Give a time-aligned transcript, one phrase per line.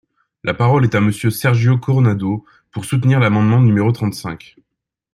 [0.43, 4.55] La parole est à Monsieur Sergio Coronado, pour soutenir l’amendement numéro trente-cinq.